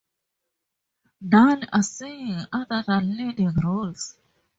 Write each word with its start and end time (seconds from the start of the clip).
None 1.21 1.69
are 1.71 1.83
singing 1.83 2.39
other 2.51 2.83
than 2.87 3.15
leading 3.17 3.53
roles. 3.53 4.17